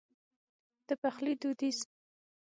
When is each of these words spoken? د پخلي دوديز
د 0.87 0.89
پخلي 1.01 1.33
دوديز 1.41 1.77